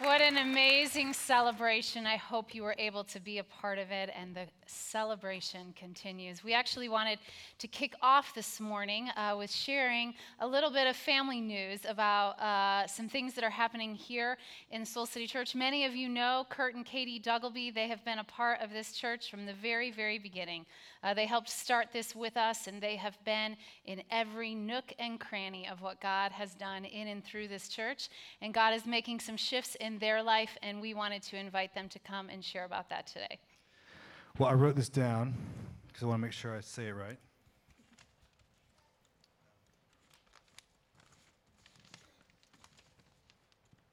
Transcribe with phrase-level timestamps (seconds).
[0.00, 2.06] What an amazing celebration.
[2.06, 6.42] I hope you were able to be a part of it, and the celebration continues.
[6.42, 7.18] We actually wanted
[7.58, 12.40] to kick off this morning uh, with sharing a little bit of family news about
[12.40, 14.38] uh, some things that are happening here
[14.70, 15.54] in Soul City Church.
[15.54, 17.74] Many of you know Kurt and Katie Duggleby.
[17.74, 20.64] They have been a part of this church from the very, very beginning.
[21.02, 23.54] Uh, they helped start this with us, and they have been
[23.84, 28.08] in every nook and cranny of what God has done in and through this church.
[28.40, 31.88] And God is making some shifts in their life, and we wanted to invite them
[31.88, 33.38] to come and share about that today.
[34.38, 35.34] Well, I wrote this down
[35.88, 37.18] because I want to make sure I say it right.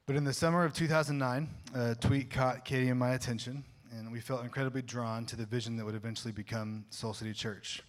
[0.06, 4.20] But in the summer of 2009, a tweet caught Katie and my attention and we
[4.20, 7.82] felt incredibly drawn to the vision that would eventually become Soul City Church.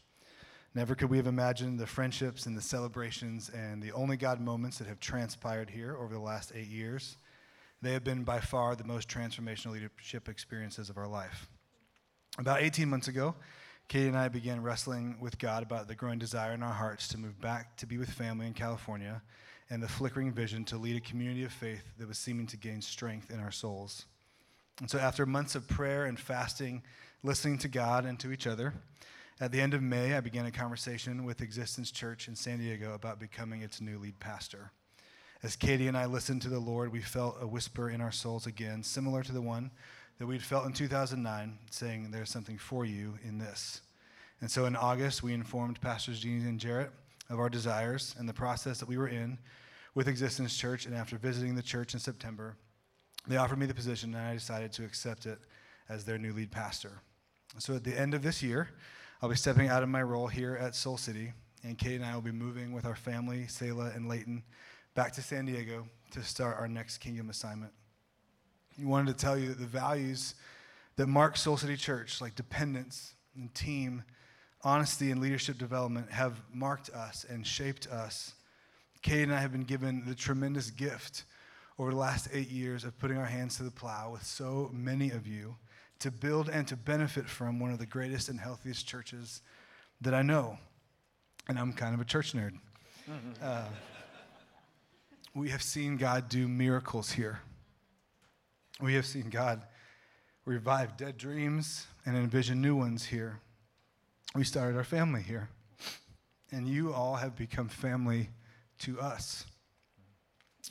[0.76, 4.78] Never could we have imagined the friendships and the celebrations and the only God moments
[4.78, 7.18] that have transpired here over the last eight years.
[7.82, 11.48] They have been by far the most transformational leadership experiences of our life.
[12.38, 13.36] About 18 months ago,
[13.88, 17.18] Katie and I began wrestling with God about the growing desire in our hearts to
[17.18, 19.22] move back to be with family in California
[19.70, 22.82] and the flickering vision to lead a community of faith that was seeming to gain
[22.82, 24.06] strength in our souls.
[24.80, 26.84] And so, after months of prayer and fasting,
[27.24, 28.74] listening to God and to each other,
[29.42, 32.94] at the end of May, I began a conversation with Existence Church in San Diego
[32.94, 34.72] about becoming its new lead pastor.
[35.42, 38.46] As Katie and I listened to the Lord, we felt a whisper in our souls
[38.46, 39.72] again, similar to the one
[40.18, 43.80] that we'd felt in 2009, saying, There's something for you in this.
[44.42, 46.92] And so in August, we informed Pastors Jeannie and Jarrett
[47.30, 49.38] of our desires and the process that we were in
[49.96, 50.86] with Existence Church.
[50.86, 52.58] And after visiting the church in September,
[53.26, 55.40] they offered me the position, and I decided to accept it
[55.88, 57.00] as their new lead pastor.
[57.60, 58.72] So at the end of this year,
[59.22, 61.32] I'll be stepping out of my role here at Soul City,
[61.64, 64.44] and Katie and I will be moving with our family, Selah and Layton,
[65.00, 67.72] back to San Diego to start our next kingdom assignment.
[68.78, 70.36] We wanted to tell you that the values
[70.98, 74.04] that mark Soul City Church, like dependence and team,
[74.62, 78.34] honesty, and leadership development, have marked us and shaped us.
[79.02, 81.24] Kate and I have been given the tremendous gift
[81.78, 85.12] over the last eight years of putting our hands to the plow with so many
[85.12, 85.56] of you
[86.00, 89.44] to build and to benefit from one of the greatest and healthiest churches
[90.02, 90.58] that I know.
[91.48, 92.52] And I'm kind of a church nerd.
[93.42, 93.64] Uh,
[95.40, 97.40] we have seen God do miracles here.
[98.82, 99.62] We have seen God
[100.46, 103.40] revive dead dreams and envision new ones here.
[104.36, 105.50] We started our family here.
[106.52, 108.30] And you all have become family
[108.80, 109.46] to us.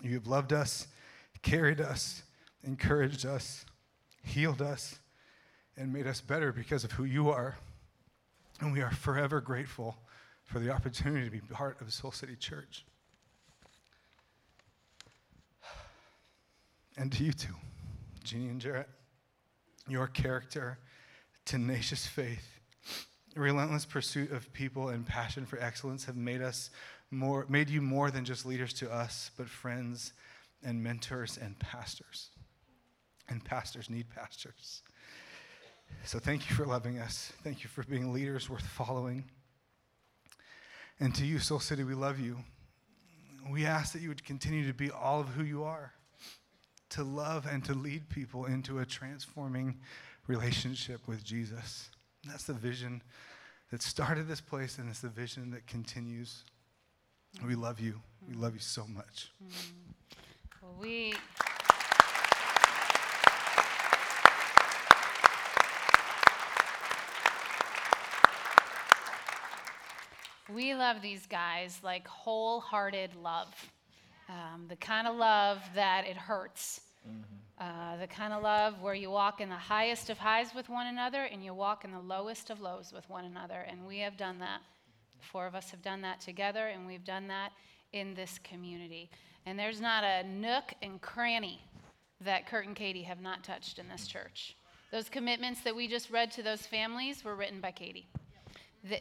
[0.02, 0.86] You have loved us
[1.42, 2.22] carried us,
[2.64, 3.64] encouraged us,
[4.22, 4.98] healed us,
[5.76, 7.56] and made us better because of who you are.
[8.60, 9.96] And we are forever grateful
[10.44, 12.84] for the opportunity to be part of Soul City Church.
[16.98, 17.54] And to you too,
[18.24, 18.88] Jeannie and Jarrett,
[19.86, 20.78] your character,
[21.44, 22.58] tenacious faith,
[23.36, 26.70] relentless pursuit of people, and passion for excellence have made us
[27.12, 30.12] more, made you more than just leaders to us, but friends
[30.64, 32.30] and mentors and pastors.
[33.28, 34.82] And pastors need pastors.
[36.04, 37.32] So thank you for loving us.
[37.44, 39.24] Thank you for being leaders worth following.
[40.98, 42.38] And to you, Soul City, we love you.
[43.48, 45.92] We ask that you would continue to be all of who you are,
[46.90, 49.78] to love and to lead people into a transforming
[50.26, 51.90] relationship with Jesus.
[52.26, 53.02] That's the vision
[53.70, 56.44] that started this place, and it's the vision that continues.
[57.46, 58.00] We love you.
[58.26, 59.30] We love you so much.
[59.44, 60.80] Mm-hmm.
[60.80, 61.14] We.
[70.52, 73.54] We love these guys like wholehearted love.
[74.28, 76.80] Um, the kind of love that it hurts.
[77.08, 77.20] Mm-hmm.
[77.60, 80.86] Uh, the kind of love where you walk in the highest of highs with one
[80.86, 83.66] another and you walk in the lowest of lows with one another.
[83.68, 84.60] And we have done that.
[85.18, 87.50] The four of us have done that together, and we've done that
[87.92, 89.10] in this community.
[89.46, 91.60] And there's not a nook and cranny
[92.20, 94.56] that Kurt and Katie have not touched in this church.
[94.92, 98.06] Those commitments that we just read to those families were written by Katie.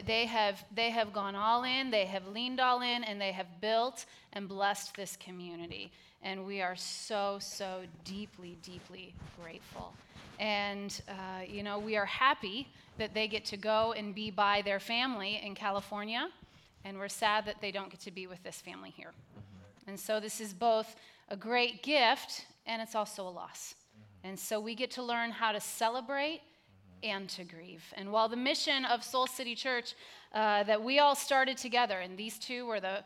[0.05, 3.61] They have, they have gone all in, they have leaned all in, and they have
[3.61, 5.91] built and blessed this community.
[6.23, 9.93] And we are so, so deeply, deeply grateful.
[10.39, 14.61] And, uh, you know, we are happy that they get to go and be by
[14.63, 16.29] their family in California.
[16.83, 19.11] And we're sad that they don't get to be with this family here.
[19.87, 20.95] And so this is both
[21.29, 23.75] a great gift and it's also a loss.
[23.75, 24.29] Mm-hmm.
[24.29, 26.56] And so we get to learn how to celebrate mm-hmm.
[27.03, 27.83] And to grieve.
[27.95, 29.95] And while the mission of Soul City Church
[30.33, 33.03] uh, that we all started together, and these two were the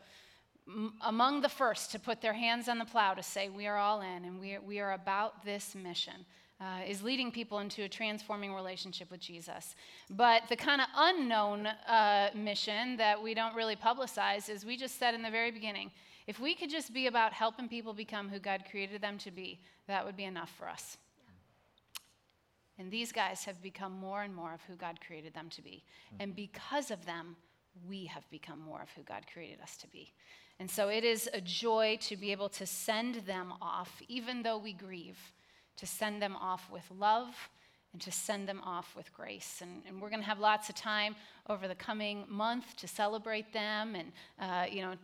[1.03, 4.01] among the first to put their hands on the plow to say, We are all
[4.01, 6.25] in and we are, we are about this mission.
[6.59, 9.75] Uh, is leading people into a transforming relationship with Jesus.
[10.11, 14.99] But the kind of unknown uh, mission that we don't really publicize is we just
[14.99, 15.89] said in the very beginning
[16.27, 19.59] if we could just be about helping people become who God created them to be,
[19.87, 20.97] that would be enough for us.
[22.81, 25.83] And these guys have become more and more of who God created them to be.
[26.19, 27.35] And because of them,
[27.87, 30.11] we have become more of who God created us to be.
[30.59, 34.57] And so it is a joy to be able to send them off, even though
[34.57, 35.19] we grieve,
[35.77, 37.35] to send them off with love
[37.93, 39.59] and to send them off with grace.
[39.61, 41.15] And, and we're going to have lots of time
[41.47, 44.95] over the coming month to celebrate them and, uh, you know,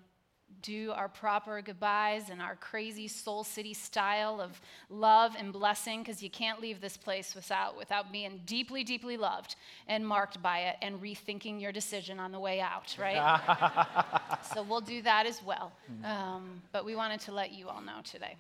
[0.61, 4.59] do our proper goodbyes and our crazy Soul City style of
[4.89, 9.55] love and blessing because you can't leave this place without, without being deeply, deeply loved
[9.87, 14.39] and marked by it and rethinking your decision on the way out, right?
[14.53, 15.71] so we'll do that as well.
[16.03, 18.35] Um, but we wanted to let you all know today.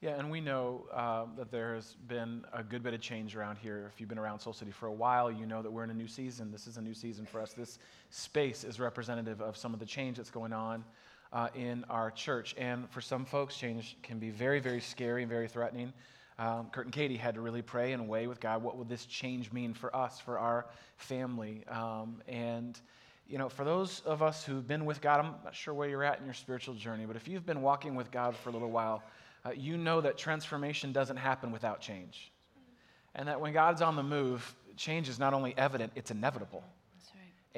[0.00, 3.58] Yeah, and we know uh, that there has been a good bit of change around
[3.58, 3.90] here.
[3.92, 5.94] If you've been around Soul City for a while, you know that we're in a
[5.94, 6.52] new season.
[6.52, 7.52] This is a new season for us.
[7.52, 10.84] This space is representative of some of the change that's going on
[11.32, 12.54] uh, in our church.
[12.58, 15.92] And for some folks, change can be very, very scary and very threatening.
[16.38, 19.06] Um, Kurt and Katie had to really pray and weigh with God what would this
[19.06, 20.66] change mean for us, for our
[20.96, 21.64] family.
[21.68, 22.80] Um, and,
[23.26, 26.04] you know, for those of us who've been with God, I'm not sure where you're
[26.04, 28.70] at in your spiritual journey, but if you've been walking with God for a little
[28.70, 29.02] while,
[29.44, 32.30] uh, you know that transformation doesn't happen without change.
[33.14, 36.62] And that when God's on the move, change is not only evident, it's inevitable.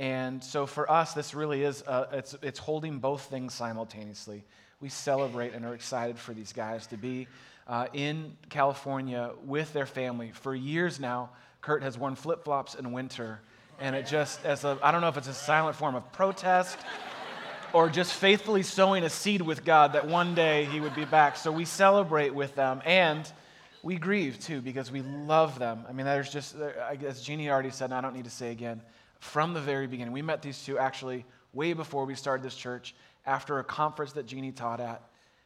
[0.00, 4.42] And so for us, this really is, uh, it's, it's holding both things simultaneously.
[4.80, 7.28] We celebrate and are excited for these guys to be
[7.68, 10.30] uh, in California with their family.
[10.32, 11.28] For years now,
[11.60, 13.42] Kurt has worn flip flops in winter.
[13.78, 16.78] And it just, as a, I don't know if it's a silent form of protest
[17.74, 21.36] or just faithfully sowing a seed with God that one day he would be back.
[21.36, 23.30] So we celebrate with them and
[23.82, 25.84] we grieve too because we love them.
[25.86, 28.80] I mean, there's just, as Jeannie already said, and I don't need to say again,
[29.20, 32.94] from the very beginning, we met these two actually way before we started this church
[33.26, 35.02] after a conference that Jeannie taught at.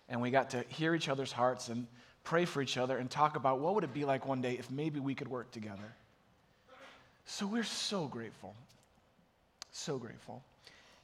[0.08, 1.86] And we got to hear each other's hearts and
[2.22, 4.70] pray for each other and talk about what would it be like one day if
[4.70, 5.94] maybe we could work together.
[7.26, 8.54] So we're so grateful.
[9.72, 10.42] So grateful.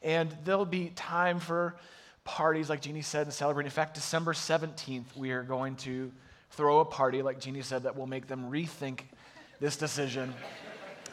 [0.02, 1.76] And there'll be time for
[2.24, 3.64] parties, like Jeannie said, and celebrate.
[3.64, 6.12] In fact, December 17th, we are going to
[6.52, 9.00] throw a party, like Jeannie said, that will make them rethink
[9.60, 10.32] this decision.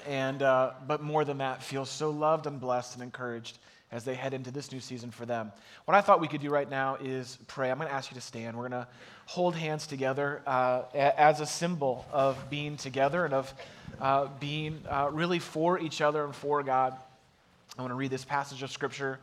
[0.07, 3.59] And, uh, but more than that, feel so loved and blessed and encouraged
[3.91, 5.51] as they head into this new season for them.
[5.85, 7.69] What I thought we could do right now is pray.
[7.69, 8.55] I'm going to ask you to stand.
[8.55, 8.87] We're going to
[9.25, 13.53] hold hands together uh, as a symbol of being together and of
[13.99, 16.95] uh, being uh, really for each other and for God.
[17.77, 19.19] I want to read this passage of scripture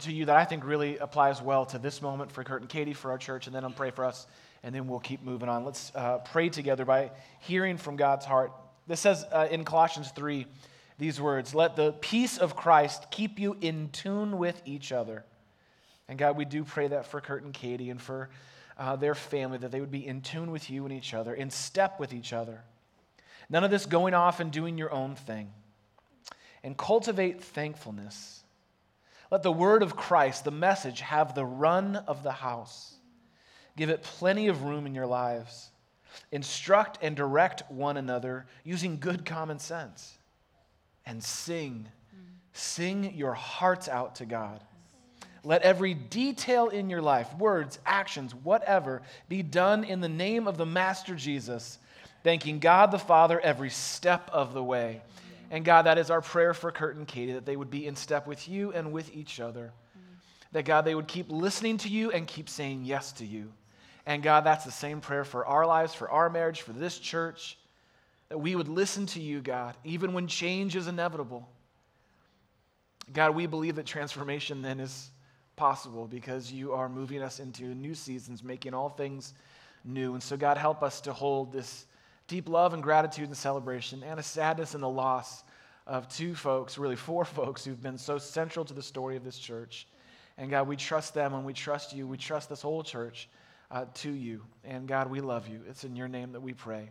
[0.00, 2.92] to you that I think really applies well to this moment for Kurt and Katie,
[2.92, 4.26] for our church, and then I'll pray for us,
[4.62, 5.64] and then we'll keep moving on.
[5.64, 7.10] Let's uh, pray together by
[7.40, 8.52] hearing from God's heart.
[8.88, 10.46] This says uh, in Colossians 3
[10.98, 15.24] these words Let the peace of Christ keep you in tune with each other.
[16.08, 18.30] And God, we do pray that for Kurt and Katie and for
[18.78, 21.50] uh, their family, that they would be in tune with you and each other, in
[21.50, 22.62] step with each other.
[23.50, 25.50] None of this going off and doing your own thing
[26.64, 28.42] and cultivate thankfulness.
[29.30, 32.94] Let the word of Christ, the message, have the run of the house.
[33.76, 35.70] Give it plenty of room in your lives.
[36.32, 40.18] Instruct and direct one another using good common sense.
[41.06, 41.88] And sing.
[42.52, 44.60] Sing your hearts out to God.
[45.44, 50.58] Let every detail in your life, words, actions, whatever, be done in the name of
[50.58, 51.78] the Master Jesus,
[52.24, 55.00] thanking God the Father every step of the way.
[55.50, 57.96] And God, that is our prayer for Kurt and Katie, that they would be in
[57.96, 59.72] step with you and with each other.
[60.52, 63.52] That God, they would keep listening to you and keep saying yes to you.
[64.08, 67.58] And God, that's the same prayer for our lives, for our marriage, for this church,
[68.30, 71.46] that we would listen to you, God, even when change is inevitable.
[73.12, 75.10] God, we believe that transformation then is
[75.56, 79.34] possible because you are moving us into new seasons, making all things
[79.84, 80.14] new.
[80.14, 81.84] And so, God, help us to hold this
[82.28, 85.44] deep love and gratitude and celebration and a sadness and the loss
[85.86, 89.38] of two folks, really four folks, who've been so central to the story of this
[89.38, 89.86] church.
[90.38, 92.06] And God, we trust them and we trust you.
[92.06, 93.28] We trust this whole church
[93.70, 94.42] uh, to you.
[94.64, 95.60] And God, we love you.
[95.68, 96.90] It's in your name that we pray.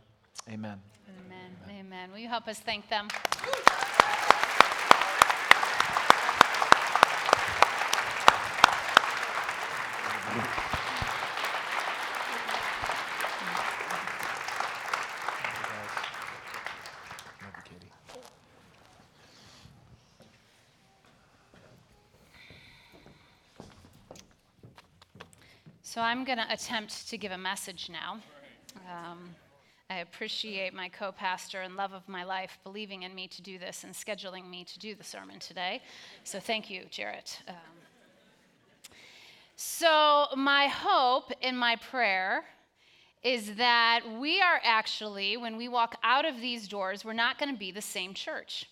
[0.49, 0.79] Amen.
[1.25, 1.79] Amen.
[1.79, 2.11] Amen.
[2.11, 3.07] Will you help us thank them?
[25.97, 28.19] So I'm going to attempt to give a message now.
[28.87, 29.33] Um,
[29.89, 33.57] I appreciate my co pastor and love of my life believing in me to do
[33.57, 35.81] this and scheduling me to do the sermon today.
[36.23, 37.41] So thank you, Jarrett.
[37.47, 37.55] Um,
[39.55, 42.43] so, my hope and my prayer
[43.23, 47.51] is that we are actually, when we walk out of these doors, we're not going
[47.51, 48.65] to be the same church.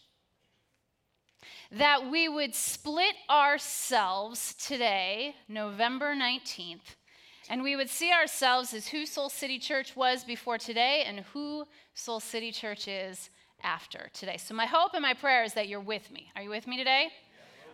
[1.72, 6.94] That we would split ourselves today, November 19th,
[7.50, 11.66] and we would see ourselves as who Soul City Church was before today and who
[11.94, 13.30] Soul City Church is
[13.64, 14.38] after today.
[14.38, 16.32] So, my hope and my prayer is that you're with me.
[16.36, 17.10] Are you with me today?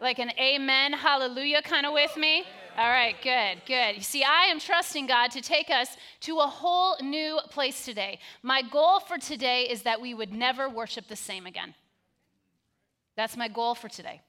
[0.02, 2.44] Like an amen, hallelujah kind of with me?
[2.76, 3.96] All right, good, good.
[3.96, 5.90] You see, I am trusting God to take us
[6.22, 8.20] to a whole new place today.
[8.42, 11.76] My goal for today is that we would never worship the same again.
[13.16, 14.22] That's my goal for today.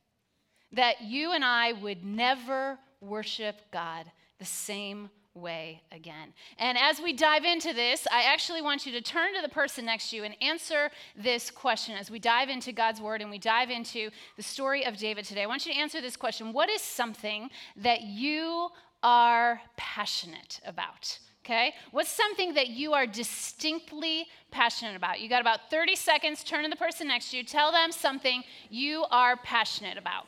[0.73, 6.33] That you and I would never worship God the same way again.
[6.59, 9.85] And as we dive into this, I actually want you to turn to the person
[9.87, 13.39] next to you and answer this question as we dive into God's word and we
[13.39, 15.43] dive into the story of David today.
[15.43, 18.69] I want you to answer this question What is something that you
[19.03, 21.19] are passionate about?
[21.45, 21.75] Okay?
[21.91, 25.21] What's something that you are distinctly passionate about?
[25.21, 26.45] You got about 30 seconds.
[26.45, 27.43] Turn to the person next to you.
[27.43, 30.27] Tell them something you are passionate about.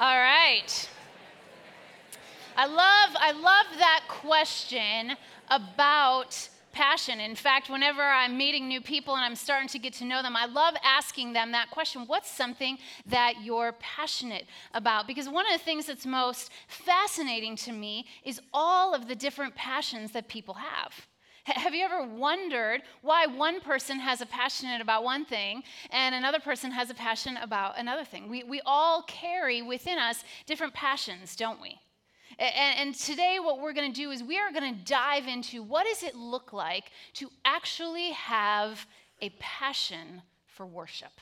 [0.00, 0.88] All right.
[2.56, 5.16] I love, I love that question
[5.48, 7.18] about passion.
[7.18, 10.36] In fact, whenever I'm meeting new people and I'm starting to get to know them,
[10.36, 15.08] I love asking them that question What's something that you're passionate about?
[15.08, 19.56] Because one of the things that's most fascinating to me is all of the different
[19.56, 21.07] passions that people have.
[21.56, 26.40] Have you ever wondered why one person has a passion about one thing and another
[26.40, 28.28] person has a passion about another thing?
[28.28, 31.78] We, we all carry within us different passions, don't we?
[32.38, 35.62] And, and today, what we're going to do is we are going to dive into
[35.62, 38.86] what does it look like to actually have
[39.20, 41.12] a passion for worship.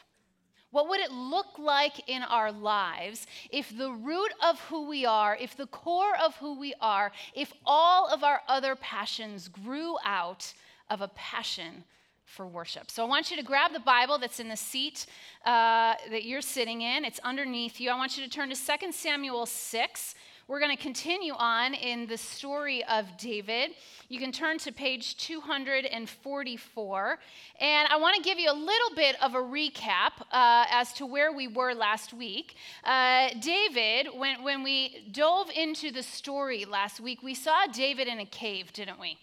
[0.70, 5.36] What would it look like in our lives if the root of who we are,
[5.40, 10.52] if the core of who we are, if all of our other passions grew out
[10.90, 11.84] of a passion
[12.24, 12.90] for worship?
[12.90, 15.06] So I want you to grab the Bible that's in the seat
[15.44, 17.90] uh, that you're sitting in, it's underneath you.
[17.90, 20.14] I want you to turn to 2 Samuel 6.
[20.48, 23.72] We're going to continue on in the story of David.
[24.08, 27.18] You can turn to page 244.
[27.60, 31.04] And I want to give you a little bit of a recap uh, as to
[31.04, 32.54] where we were last week.
[32.84, 38.20] Uh, David, when, when we dove into the story last week, we saw David in
[38.20, 39.18] a cave, didn't we?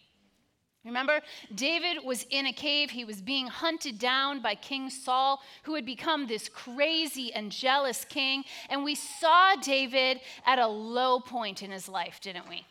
[0.86, 1.22] Remember,
[1.56, 2.90] David was in a cave.
[2.90, 8.04] He was being hunted down by King Saul, who had become this crazy and jealous
[8.04, 8.44] king.
[8.70, 12.66] And we saw David at a low point in his life, didn't we?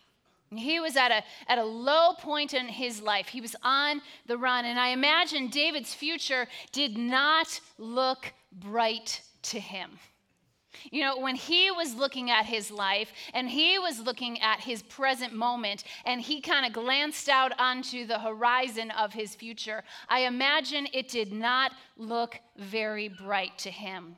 [0.54, 3.28] He was at a, at a low point in his life.
[3.28, 4.66] He was on the run.
[4.66, 9.98] And I imagine David's future did not look bright to him.
[10.90, 14.82] You know, when he was looking at his life and he was looking at his
[14.82, 20.20] present moment and he kind of glanced out onto the horizon of his future, I
[20.20, 24.16] imagine it did not look very bright to him.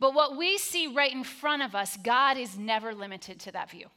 [0.00, 3.70] But what we see right in front of us, God is never limited to that
[3.70, 3.88] view.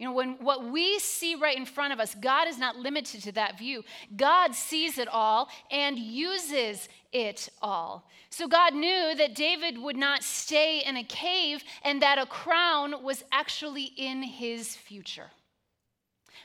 [0.00, 3.22] You know, when what we see right in front of us, God is not limited
[3.24, 3.84] to that view.
[4.16, 8.08] God sees it all and uses it all.
[8.30, 13.02] So God knew that David would not stay in a cave and that a crown
[13.02, 15.32] was actually in his future.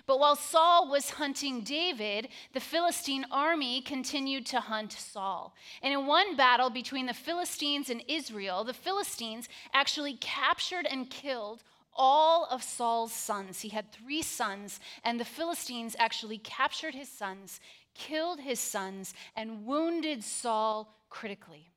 [0.05, 5.55] But while Saul was hunting David, the Philistine army continued to hunt Saul.
[5.81, 11.63] And in one battle between the Philistines and Israel, the Philistines actually captured and killed
[11.95, 13.61] all of Saul's sons.
[13.61, 17.59] He had three sons, and the Philistines actually captured his sons,
[17.93, 21.71] killed his sons, and wounded Saul critically.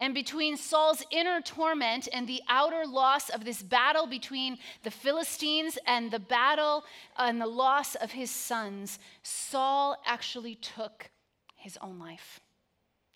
[0.00, 5.78] And between Saul's inner torment and the outer loss of this battle between the Philistines
[5.86, 6.84] and the battle
[7.18, 11.10] uh, and the loss of his sons, Saul actually took
[11.54, 12.40] his own life.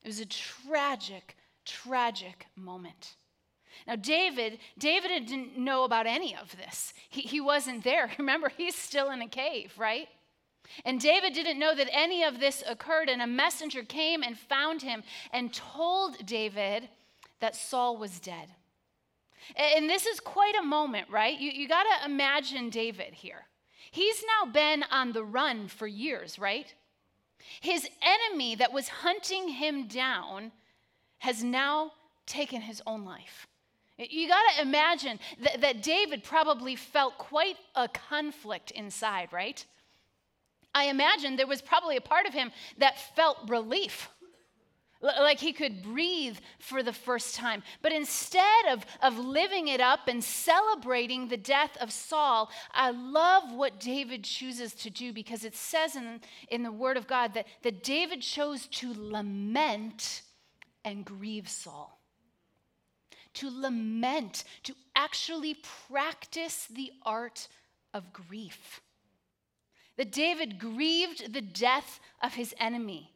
[0.02, 3.16] It was a tragic, tragic moment.
[3.86, 6.94] Now, David, David didn't know about any of this.
[7.08, 8.10] He, he wasn't there.
[8.18, 10.08] Remember, he's still in a cave, right?
[10.84, 14.82] And David didn't know that any of this occurred, and a messenger came and found
[14.82, 15.02] him
[15.32, 16.88] and told David
[17.40, 18.48] that Saul was dead.
[19.56, 21.38] And this is quite a moment, right?
[21.38, 23.44] You, you got to imagine David here.
[23.90, 26.72] He's now been on the run for years, right?
[27.60, 30.52] His enemy that was hunting him down
[31.18, 31.92] has now
[32.26, 33.46] taken his own life.
[33.96, 39.64] You got to imagine that, that David probably felt quite a conflict inside, right?
[40.74, 44.08] I imagine there was probably a part of him that felt relief
[45.00, 47.62] like he could breathe for the first time.
[47.82, 53.52] But instead of, of living it up and celebrating the death of Saul, I love
[53.52, 57.46] what David chooses to do because it says in, in the Word of God that,
[57.62, 60.22] that David chose to lament
[60.84, 62.00] and grieve Saul.
[63.34, 65.56] To lament, to actually
[65.88, 67.48] practice the art
[67.92, 68.80] of grief.
[69.96, 73.14] That David grieved the death of his enemy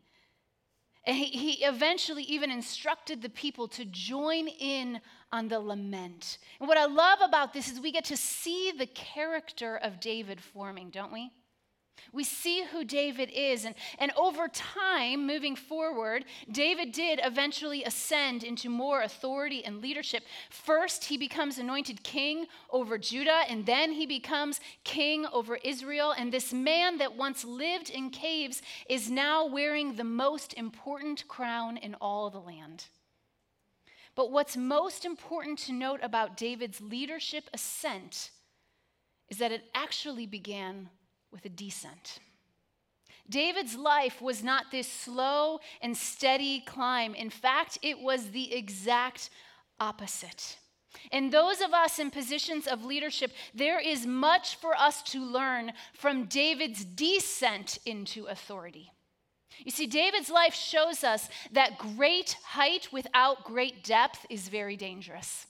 [1.09, 5.01] and he, he eventually even instructed the people to join in
[5.33, 6.37] on the lament.
[6.61, 10.39] And what I love about this is we get to see the character of David
[10.39, 11.31] forming, don't we?
[12.13, 13.65] We see who David is.
[13.65, 20.25] And, and over time, moving forward, David did eventually ascend into more authority and leadership.
[20.51, 26.15] First, he becomes anointed king over Judah, and then he becomes king over Israel.
[26.17, 31.77] And this man that once lived in caves is now wearing the most important crown
[31.77, 32.87] in all the land.
[34.15, 38.33] But what's most important to note about David's leadership ascent
[39.29, 40.89] is that it actually began
[41.33, 42.19] with a descent.
[43.29, 47.15] David's life was not this slow and steady climb.
[47.15, 49.29] In fact, it was the exact
[49.79, 50.59] opposite.
[51.13, 55.73] And those of us in positions of leadership, there is much for us to learn
[55.95, 58.91] from David's descent into authority.
[59.65, 65.47] You see, David's life shows us that great height without great depth is very dangerous.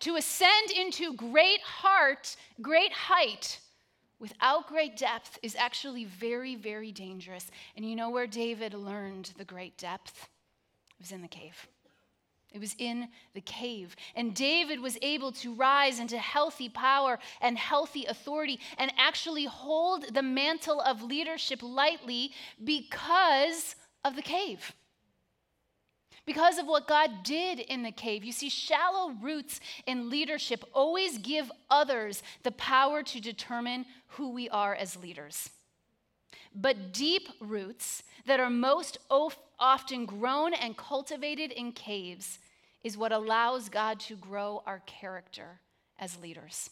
[0.00, 3.60] To ascend into great heart, great height,
[4.18, 7.50] without great depth is actually very, very dangerous.
[7.76, 10.28] And you know where David learned the great depth?
[10.98, 11.66] It was in the cave.
[12.52, 13.94] It was in the cave.
[14.16, 20.12] And David was able to rise into healthy power and healthy authority and actually hold
[20.12, 24.74] the mantle of leadership lightly because of the cave
[26.26, 28.24] because of what God did in the cave.
[28.24, 34.48] You see, shallow roots in leadership always give others the power to determine who we
[34.48, 35.50] are as leaders.
[36.54, 38.98] But deep roots that are most
[39.58, 42.38] often grown and cultivated in caves
[42.82, 45.60] is what allows God to grow our character
[45.98, 46.70] as leaders.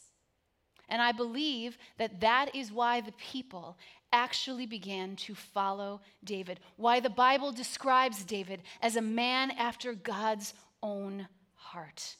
[0.89, 3.77] And I believe that that is why the people
[4.13, 10.55] actually began to follow David, why the Bible describes David as a man after God's
[10.83, 12.17] own heart.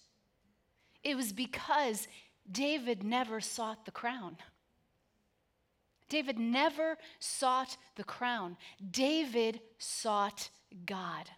[1.03, 2.09] It was because
[2.51, 4.37] David never sought the crown.
[6.09, 8.57] David never sought the crown.
[8.91, 10.49] David sought
[10.87, 11.29] God.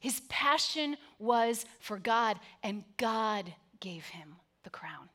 [0.00, 5.08] His passion was for God, and God gave him the crown.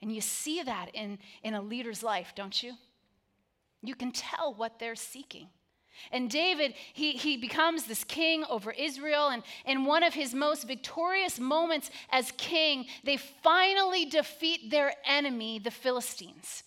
[0.00, 2.74] And you see that in, in a leader's life, don't you?
[3.86, 5.48] You can tell what they're seeking.
[6.10, 9.28] And David, he, he becomes this king over Israel.
[9.28, 15.58] And in one of his most victorious moments as king, they finally defeat their enemy,
[15.58, 16.64] the Philistines.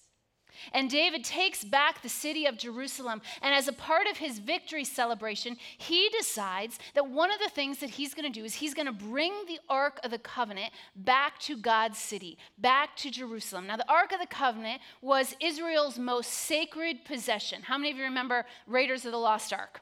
[0.74, 3.22] And David takes back the city of Jerusalem.
[3.42, 7.80] And as a part of his victory celebration, he decides that one of the things
[7.80, 10.72] that he's going to do is he's going to bring the Ark of the Covenant
[10.96, 13.68] back to God's city, back to Jerusalem.
[13.68, 17.62] Now, the Ark of the Covenant was Israel's most sacred possession.
[17.64, 19.82] How many of you remember Raiders of the Lost Ark?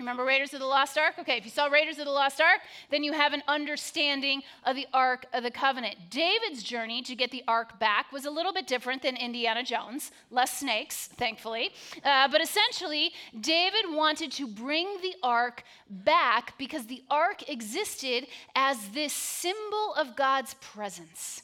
[0.00, 1.14] Remember Raiders of the Lost Ark?
[1.20, 4.74] Okay, if you saw Raiders of the Lost Ark, then you have an understanding of
[4.74, 5.94] the Ark of the Covenant.
[6.10, 10.10] David's journey to get the Ark back was a little bit different than Indiana Jones,
[10.32, 11.70] less snakes, thankfully.
[12.04, 18.26] Uh, but essentially, David wanted to bring the Ark back because the Ark existed
[18.56, 21.43] as this symbol of God's presence.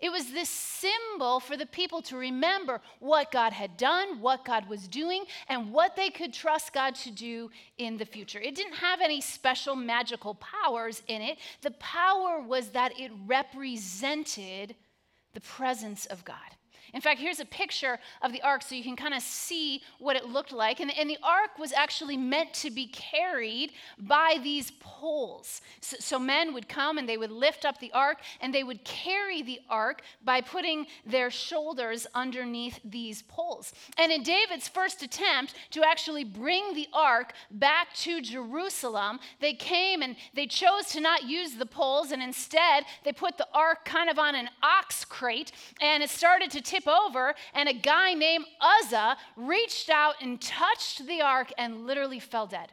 [0.00, 4.68] It was this symbol for the people to remember what God had done, what God
[4.68, 8.40] was doing, and what they could trust God to do in the future.
[8.40, 11.38] It didn't have any special magical powers in it.
[11.60, 14.74] The power was that it represented
[15.34, 16.36] the presence of God.
[16.94, 20.16] In fact, here's a picture of the ark so you can kind of see what
[20.16, 20.80] it looked like.
[20.80, 25.60] And, and, the ark was actually meant to be carried by these poles.
[25.80, 28.84] So, so, men would come and they would lift up the ark and they would
[28.84, 33.72] carry the ark by putting their shoulders underneath these poles.
[33.98, 40.02] And in David's first attempt to actually bring the ark back to Jerusalem, they came
[40.02, 44.08] and they chose to not use the poles and instead they put the ark kind
[44.08, 48.46] of on an ox crate and it started to tip over, and a guy named
[48.60, 52.72] Uzzah reached out and touched the ark and literally fell dead.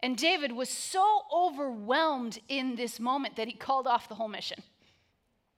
[0.00, 4.62] And David was so overwhelmed in this moment that he called off the whole mission.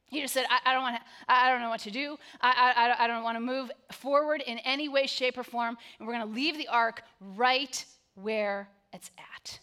[0.06, 2.16] He just said, I, I don't I, I don't know what to do.
[2.40, 5.76] I, I, I don't want to move forward in any way, shape, or form.
[5.98, 9.60] And we're going to leave the ark right where it's at.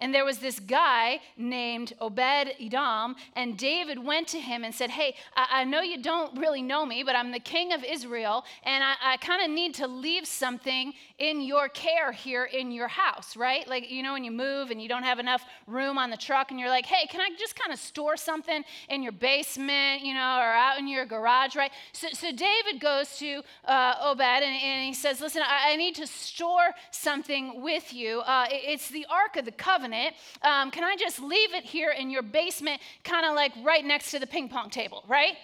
[0.00, 4.90] And there was this guy named Obed Edom, and David went to him and said,
[4.90, 8.44] Hey, I, I know you don't really know me, but I'm the king of Israel,
[8.64, 12.88] and I, I kind of need to leave something in your care here in your
[12.88, 13.66] house, right?
[13.68, 16.50] Like, you know, when you move and you don't have enough room on the truck,
[16.50, 20.14] and you're like, Hey, can I just kind of store something in your basement, you
[20.14, 21.70] know, or out in your garage, right?
[21.92, 25.94] So, so David goes to uh, Obed and, and, he says, Listen, I, I, need
[25.96, 28.20] to store something with you.
[28.20, 31.64] Uh, it, it's the Ark of the Covenant covenant, um, can I just leave it
[31.64, 35.34] here in your basement, kind of like right next to the ping pong table, right?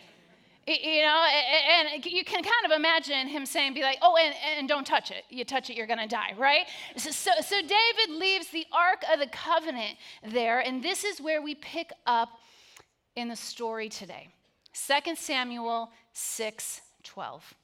[0.67, 1.25] You know,
[1.95, 5.11] and you can kind of imagine him saying, be like, oh, and, and don't touch
[5.11, 5.25] it.
[5.29, 6.67] You touch it, you're going to die, right?
[6.97, 9.97] So, so, so David leaves the Ark of the Covenant
[10.31, 12.29] there, and this is where we pick up
[13.17, 14.29] in the story today
[14.75, 17.55] 2 Samuel 6 12.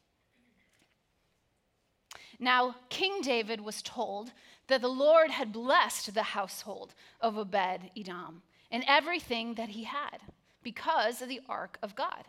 [2.38, 4.32] Now, King David was told
[4.68, 10.18] that the Lord had blessed the household of Obed Edom and everything that he had
[10.62, 12.24] because of the ark of God.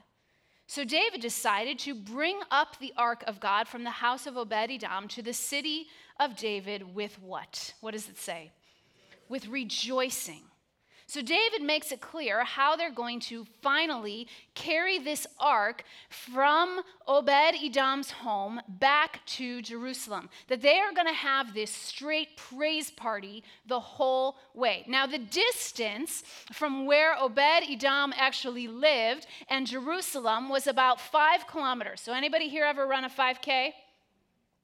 [0.67, 4.53] So David decided to bring up the ark of God from the house of Obed
[4.53, 5.87] Edom to the city
[6.19, 7.73] of David with what?
[7.79, 8.51] What does it say?
[9.29, 10.43] With rejoicing.
[11.09, 17.55] So David makes it clear how they're going to finally carry this ark from Obed
[17.63, 20.27] Edom's home back to Jerusalem.
[20.49, 24.83] That they are going to have this straight praise party the whole way.
[24.85, 32.01] Now, the distance from where Obed Edom actually lived and Jerusalem was about five kilometers.
[32.01, 33.71] So, anybody here ever run a 5K?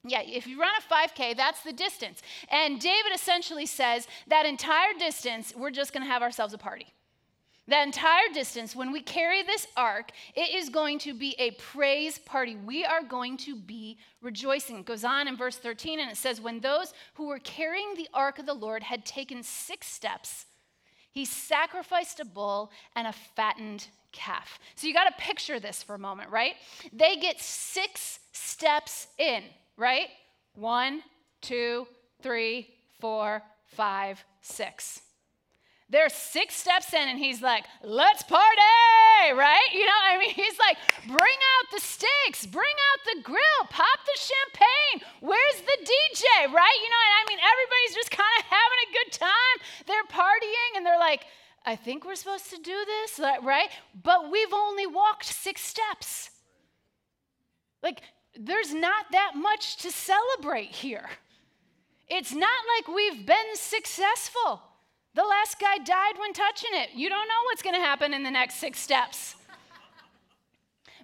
[0.06, 2.22] Yeah, if you run a 5K, that's the distance.
[2.50, 6.88] And David essentially says that entire distance, we're just going to have ourselves a party.
[7.70, 12.20] That entire distance, when we carry this ark, it is going to be a praise
[12.20, 12.58] party.
[12.58, 14.80] We are going to be rejoicing.
[14.80, 18.10] It goes on in verse 13, and it says, When those who were carrying the
[18.14, 20.48] ark of the Lord had taken six steps,
[21.12, 24.60] he sacrificed a bull and a fattened calf.
[24.76, 26.56] So you got to picture this for a moment, right?
[26.92, 29.44] They get six steps in
[29.78, 30.08] right?
[30.56, 31.02] One,
[31.42, 31.88] two,
[32.22, 32.68] three,
[33.00, 35.02] four, five, six.
[35.90, 39.70] There's six steps in, and he's like, let's party, right?
[39.74, 44.00] You know, I mean, he's like, bring out the steaks, bring out the grill, pop
[44.06, 45.08] the champagne.
[45.20, 46.78] Where's the DJ, right?
[46.82, 49.58] You know, and I mean, everybody's just kind of having a good time.
[49.86, 51.26] They're partying, and they're like,
[51.66, 53.70] I think we're supposed to do this, right?
[54.04, 56.30] But we've only walked six steps.
[57.82, 58.02] Like,
[58.40, 61.10] there's not that much to celebrate here.
[62.08, 64.62] It's not like we've been successful.
[65.16, 66.90] The last guy died when touching it.
[66.96, 69.36] You don't know what's going to happen in the next six steps.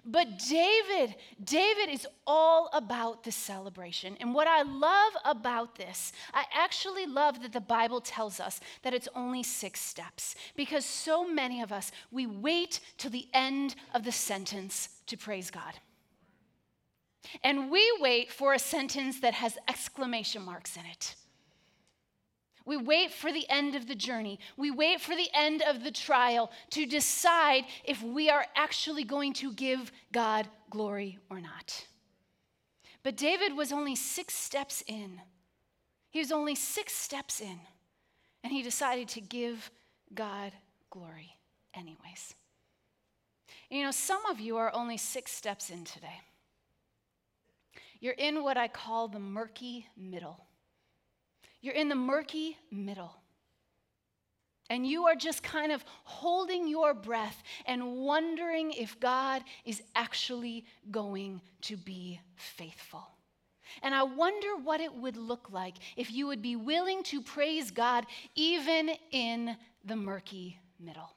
[0.04, 1.14] But David,
[1.44, 4.16] David is all about the celebration.
[4.18, 8.94] And what I love about this, I actually love that the Bible tells us that
[8.94, 14.04] it's only six steps because so many of us, we wait till the end of
[14.04, 15.74] the sentence to praise God.
[17.42, 21.14] And we wait for a sentence that has exclamation marks in it.
[22.64, 24.38] We wait for the end of the journey.
[24.56, 29.32] We wait for the end of the trial to decide if we are actually going
[29.34, 31.86] to give God glory or not.
[33.02, 35.20] But David was only six steps in.
[36.10, 37.58] He was only six steps in,
[38.44, 39.70] and he decided to give
[40.14, 40.52] God
[40.90, 41.36] glory
[41.74, 42.34] anyways.
[43.70, 46.20] You know, some of you are only six steps in today.
[48.00, 50.44] You're in what I call the murky middle.
[51.60, 53.14] You're in the murky middle.
[54.70, 60.64] And you are just kind of holding your breath and wondering if God is actually
[60.90, 63.06] going to be faithful.
[63.82, 67.70] And I wonder what it would look like if you would be willing to praise
[67.70, 71.10] God even in the murky middle.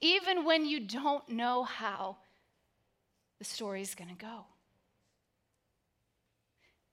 [0.00, 2.18] Even when you don't know how
[3.38, 4.44] the story is going to go.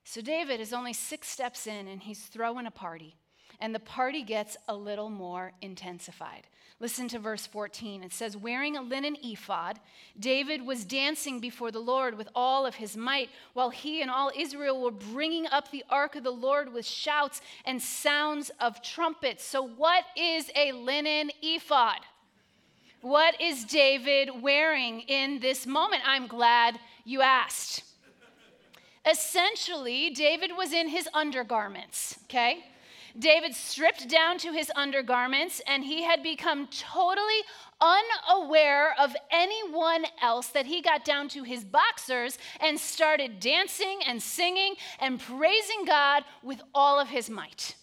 [0.06, 3.16] So David is only six steps in and he's throwing a party.
[3.60, 6.48] And the party gets a little more intensified.
[6.80, 8.04] Listen to verse 14.
[8.04, 9.80] It says, Wearing a linen ephod,
[10.20, 14.30] David was dancing before the Lord with all of his might, while he and all
[14.38, 19.44] Israel were bringing up the ark of the Lord with shouts and sounds of trumpets.
[19.44, 22.02] So, what is a linen ephod?
[23.02, 26.04] What is David wearing in this moment?
[26.06, 27.84] I'm glad you asked.
[29.10, 32.66] Essentially, David was in his undergarments, okay?
[33.18, 37.44] David stripped down to his undergarments, and he had become totally
[37.80, 44.22] unaware of anyone else that he got down to his boxers and started dancing and
[44.22, 47.76] singing and praising God with all of his might.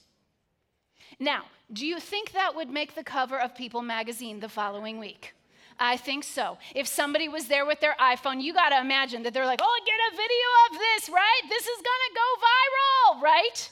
[1.18, 5.34] Now, do you think that would make the cover of People magazine the following week?
[5.78, 6.58] I think so.
[6.74, 9.80] If somebody was there with their iPhone, you got to imagine that they're like, oh,
[9.86, 11.42] get a video of this, right?
[11.48, 13.70] This is going to go viral, right?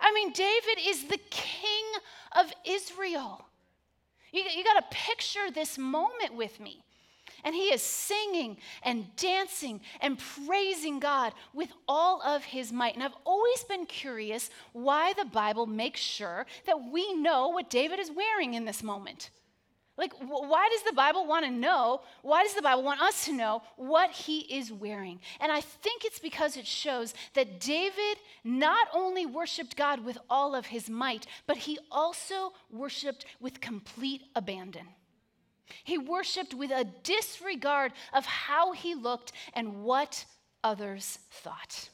[0.00, 1.84] I mean, David is the king
[2.38, 3.46] of Israel.
[4.32, 6.82] You, you got to picture this moment with me.
[7.44, 12.94] And he is singing and dancing and praising God with all of his might.
[12.94, 18.00] And I've always been curious why the Bible makes sure that we know what David
[18.00, 19.30] is wearing in this moment.
[19.96, 22.02] Like, why does the Bible want to know?
[22.20, 25.20] Why does the Bible want us to know what he is wearing?
[25.40, 30.54] And I think it's because it shows that David not only worshiped God with all
[30.54, 34.86] of his might, but he also worshiped with complete abandon.
[35.82, 40.26] He worshiped with a disregard of how he looked and what
[40.62, 41.88] others thought.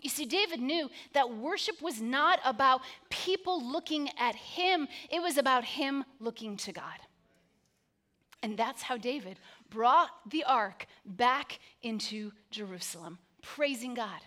[0.00, 5.36] You see, David knew that worship was not about people looking at him, it was
[5.36, 7.00] about him looking to God.
[8.42, 14.20] And that's how David brought the ark back into Jerusalem, praising God.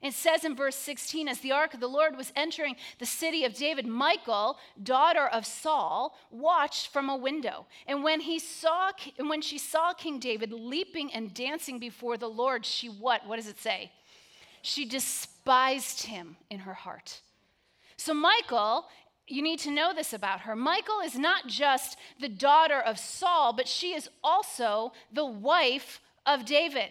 [0.00, 3.44] It says in verse 16, as the ark of the Lord was entering the city
[3.44, 7.66] of David, Michal, daughter of Saul, watched from a window.
[7.86, 12.28] And when he saw and when she saw King David leaping and dancing before the
[12.28, 13.26] Lord, she what?
[13.26, 13.90] What does it say?
[14.68, 17.22] She despised him in her heart.
[17.96, 18.86] So, Michal,
[19.26, 20.54] you need to know this about her.
[20.54, 26.44] Michal is not just the daughter of Saul, but she is also the wife of
[26.44, 26.90] David.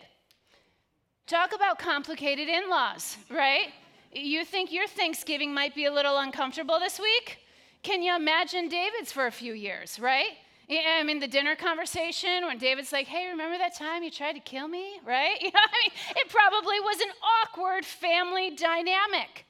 [1.28, 3.68] Talk about complicated in laws, right?
[4.12, 7.38] You think your Thanksgiving might be a little uncomfortable this week?
[7.84, 10.32] Can you imagine David's for a few years, right?
[10.70, 14.42] I mean, the dinner conversation when David's like, hey, remember that time you tried to
[14.42, 15.42] kill me, right?
[15.42, 17.12] You know, I mean, it probably was an
[17.46, 19.46] awkward family dynamic.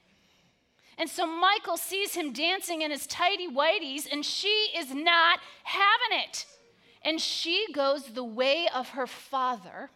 [0.96, 6.18] And so Michal sees him dancing in his tidy whities, and she is not having
[6.24, 6.46] it.
[7.02, 9.90] And she goes the way of her father.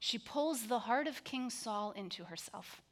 [0.00, 2.82] She pulls the heart of King Saul into herself.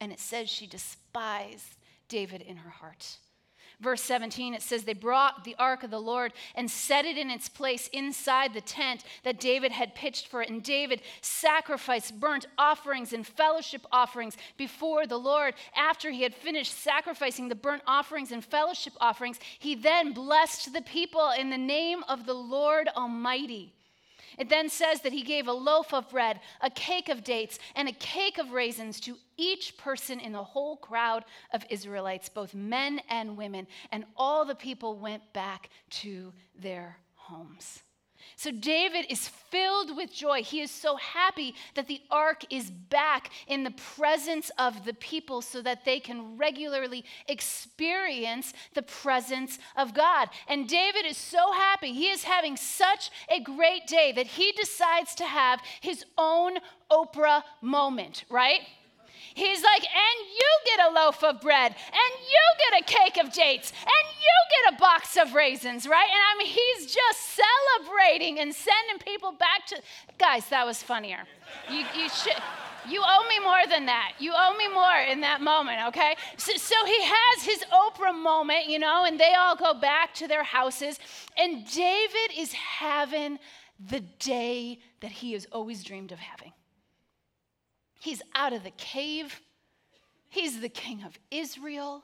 [0.00, 1.76] And it says she despised
[2.08, 3.18] David in her heart
[3.82, 7.30] verse 17, it says, They brought the ark of the Lord and set it in
[7.30, 10.48] its place inside the tent that David had pitched for it.
[10.48, 15.54] And David sacrificed burnt offerings and fellowship offerings before the Lord.
[15.76, 20.82] After he had finished sacrificing the burnt offerings and fellowship offerings, he then blessed the
[20.82, 23.74] people in the name of the Lord Almighty.
[24.38, 27.88] It then says that he gave a loaf of bread, a cake of dates, and
[27.88, 33.00] a cake of raisins to each person in the whole crowd of Israelites, both men
[33.08, 37.82] and women, and all the people went back to their homes.
[38.36, 40.42] So David is filled with joy.
[40.42, 45.42] He is so happy that the ark is back in the presence of the people
[45.42, 50.28] so that they can regularly experience the presence of God.
[50.48, 51.92] And David is so happy.
[51.92, 56.58] He is having such a great day that he decides to have his own
[56.90, 58.60] Oprah moment, right?
[59.34, 63.32] He's like, and you get a loaf of bread, and you get a cake of
[63.32, 66.08] dates, and you get a box of raisins, right?
[66.08, 69.82] And I mean, he's just celebrating and sending people back to.
[70.18, 71.24] Guys, that was funnier.
[71.70, 72.34] You, you should.
[72.88, 74.12] You owe me more than that.
[74.18, 76.16] You owe me more in that moment, okay?
[76.36, 80.26] So, so, he has his Oprah moment, you know, and they all go back to
[80.26, 80.98] their houses.
[81.38, 83.38] And David is having
[83.78, 86.52] the day that he has always dreamed of having.
[88.02, 89.40] He's out of the cave.
[90.28, 92.02] He's the king of Israel.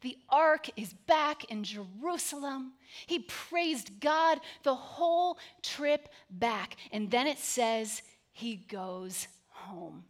[0.00, 2.72] The ark is back in Jerusalem.
[3.06, 6.74] He praised God the whole trip back.
[6.90, 10.02] And then it says he goes home.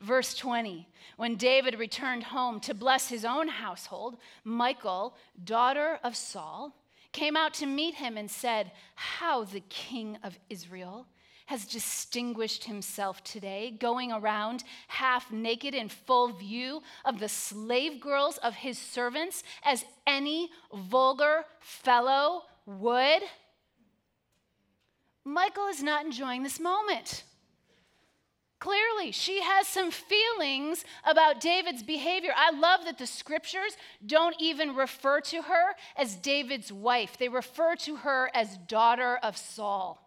[0.00, 6.76] Verse 20 When David returned home to bless his own household, Michal, daughter of Saul,
[7.10, 11.06] came out to meet him and said, How the king of Israel
[11.46, 18.36] has distinguished himself today, going around half naked in full view of the slave girls
[18.38, 23.22] of his servants as any vulgar fellow would.
[25.24, 27.24] Michal is not enjoying this moment.
[28.58, 32.32] Clearly, she has some feelings about David's behavior.
[32.34, 37.76] I love that the scriptures don't even refer to her as David's wife, they refer
[37.76, 40.05] to her as daughter of Saul.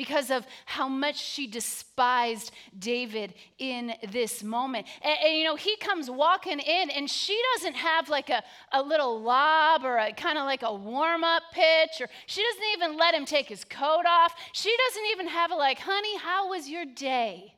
[0.00, 4.86] Because of how much she despised David in this moment.
[5.02, 8.82] And, and, you know, he comes walking in, and she doesn't have like a, a
[8.82, 12.96] little lob or a kind of like a warm up pitch, or she doesn't even
[12.96, 14.32] let him take his coat off.
[14.54, 17.52] She doesn't even have a like, honey, how was your day?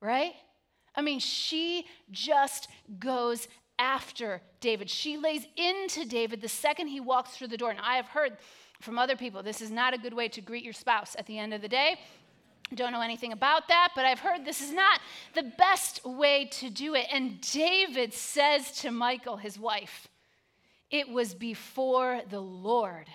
[0.00, 0.32] Right?
[0.94, 4.88] I mean, she just goes after David.
[4.88, 7.70] She lays into David the second he walks through the door.
[7.70, 8.38] And I have heard
[8.80, 11.38] from other people this is not a good way to greet your spouse at the
[11.38, 11.98] end of the day.
[12.74, 15.00] Don't know anything about that, but I've heard this is not
[15.34, 17.06] the best way to do it.
[17.10, 20.08] And David says to Michal, his wife,
[20.90, 23.06] It was before the Lord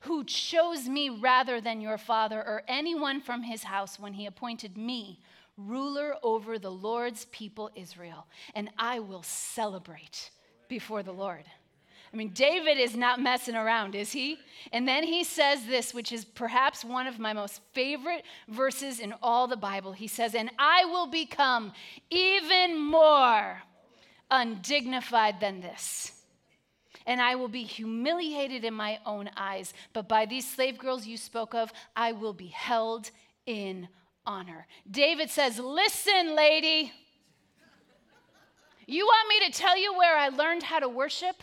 [0.00, 4.78] who chose me rather than your father or anyone from his house when he appointed
[4.78, 5.20] me
[5.56, 10.30] ruler over the Lord's people Israel, and I will celebrate
[10.68, 11.44] before the Lord.
[12.12, 14.38] I mean, David is not messing around, is he?
[14.72, 19.14] And then he says this, which is perhaps one of my most favorite verses in
[19.22, 19.92] all the Bible.
[19.92, 21.72] He says, And I will become
[22.10, 23.62] even more
[24.30, 26.12] undignified than this.
[27.06, 29.72] And I will be humiliated in my own eyes.
[29.92, 33.10] But by these slave girls you spoke of, I will be held
[33.46, 33.88] in
[34.26, 34.66] honor.
[34.90, 36.92] David says, Listen, lady,
[38.86, 41.42] you want me to tell you where I learned how to worship?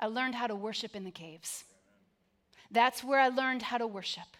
[0.00, 1.64] I learned how to worship in the caves.
[2.70, 4.36] That's where I learned how to worship.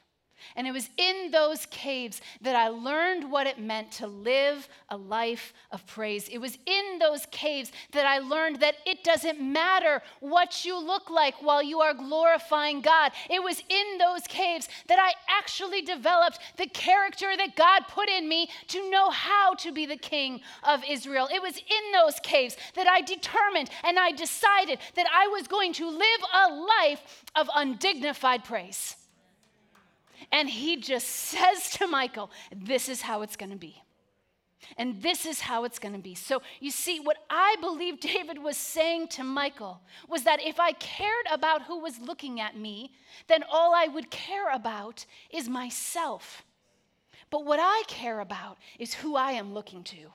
[0.56, 4.96] And it was in those caves that I learned what it meant to live a
[4.96, 6.28] life of praise.
[6.28, 11.10] It was in those caves that I learned that it doesn't matter what you look
[11.10, 13.12] like while you are glorifying God.
[13.28, 18.28] It was in those caves that I actually developed the character that God put in
[18.28, 21.28] me to know how to be the king of Israel.
[21.32, 25.72] It was in those caves that I determined and I decided that I was going
[25.74, 28.96] to live a life of undignified praise.
[30.32, 33.82] And he just says to Michal, This is how it's going to be.
[34.76, 36.14] And this is how it's going to be.
[36.14, 40.72] So, you see, what I believe David was saying to Michal was that if I
[40.72, 42.92] cared about who was looking at me,
[43.26, 46.44] then all I would care about is myself.
[47.30, 50.12] But what I care about is who I am looking to.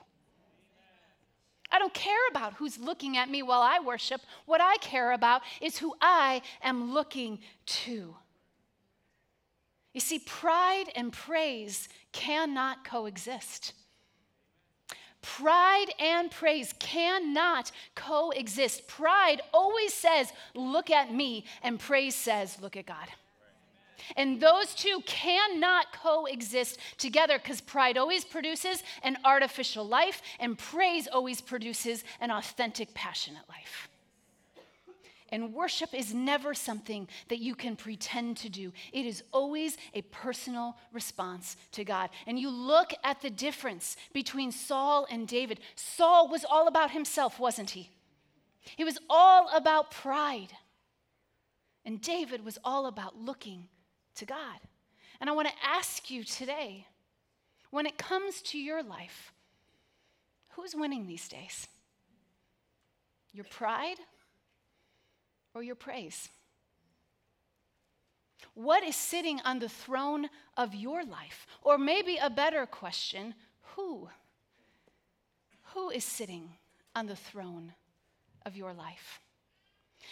[1.70, 4.20] I don't care about who's looking at me while I worship.
[4.44, 8.14] What I care about is who I am looking to.
[9.96, 13.72] You see, pride and praise cannot coexist.
[15.22, 18.88] Pride and praise cannot coexist.
[18.88, 23.08] Pride always says, Look at me, and praise says, Look at God.
[24.18, 31.08] And those two cannot coexist together because pride always produces an artificial life, and praise
[31.10, 33.88] always produces an authentic, passionate life.
[35.30, 38.72] And worship is never something that you can pretend to do.
[38.92, 42.10] It is always a personal response to God.
[42.26, 45.60] And you look at the difference between Saul and David.
[45.74, 47.90] Saul was all about himself, wasn't he?
[48.76, 50.52] He was all about pride.
[51.84, 53.68] And David was all about looking
[54.16, 54.60] to God.
[55.20, 56.86] And I want to ask you today
[57.70, 59.32] when it comes to your life,
[60.50, 61.66] who's winning these days?
[63.32, 63.96] Your pride?
[65.56, 66.28] Or your praise?
[68.52, 71.46] What is sitting on the throne of your life?
[71.62, 73.34] Or maybe a better question
[73.74, 74.08] who?
[75.74, 76.50] Who is sitting
[76.94, 77.72] on the throne
[78.44, 79.20] of your life?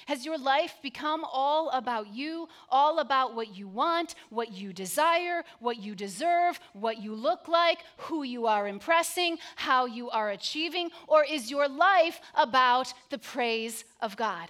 [0.07, 5.45] Has your life become all about you, all about what you want, what you desire,
[5.61, 10.91] what you deserve, what you look like, who you are impressing, how you are achieving?
[11.07, 14.49] Or is your life about the praise of God?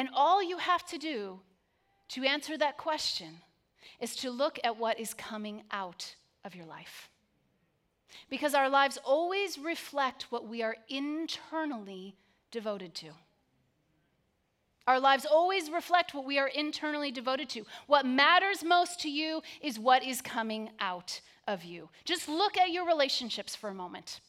[0.00, 1.40] And all you have to do
[2.08, 3.42] to answer that question
[4.00, 7.10] is to look at what is coming out of your life.
[8.30, 12.16] Because our lives always reflect what we are internally
[12.50, 13.08] devoted to.
[14.86, 17.66] Our lives always reflect what we are internally devoted to.
[17.86, 21.90] What matters most to you is what is coming out of you.
[22.06, 24.22] Just look at your relationships for a moment.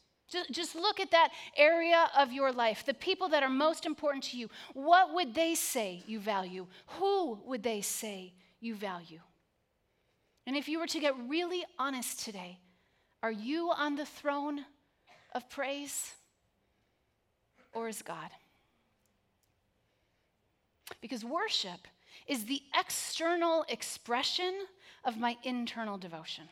[0.52, 4.38] Just, look at that area of your life, the people that are most important to
[4.38, 4.50] you.
[4.74, 6.68] What would they say you value?
[7.00, 9.20] Who would they say you value?
[10.48, 12.60] And if you were to get really honest today,
[13.22, 14.66] are you on the throne
[15.34, 16.14] of praise
[17.74, 18.32] or is God?
[21.02, 21.88] Because worship
[22.28, 24.54] is the external expression
[25.04, 26.46] of my internal devotion.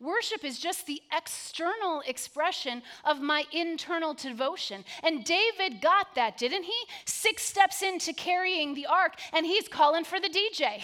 [0.00, 4.84] Worship is just the external expression of my internal devotion.
[5.02, 6.74] And David got that, didn't he?
[7.04, 10.82] Six steps into carrying the ark, and he's calling for the DJ.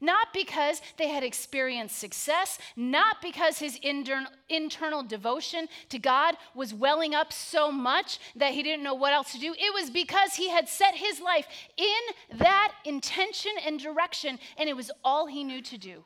[0.00, 6.74] Not because they had experienced success, not because his inter- internal devotion to God was
[6.74, 9.54] welling up so much that he didn't know what else to do.
[9.54, 11.46] It was because he had set his life
[11.76, 16.04] in that intention and direction, and it was all he knew to do.